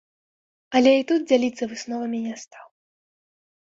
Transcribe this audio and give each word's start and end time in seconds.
Але 0.79 0.91
і 1.01 1.05
тут 1.13 1.21
дзяліцца 1.33 1.63
высновамі 1.77 2.25
не 2.27 2.35
стаў. 2.49 2.67